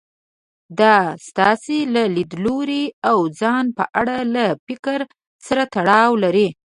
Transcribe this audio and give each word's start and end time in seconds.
دا 0.79 0.97
ستاسې 1.27 1.79
له 1.93 2.03
ليدلوري 2.15 2.85
او 3.09 3.17
ځان 3.39 3.65
په 3.77 3.83
اړه 3.99 4.17
له 4.35 4.45
فکر 4.67 4.99
سره 5.47 5.63
تړاو 5.75 6.11
لري. 6.23 6.47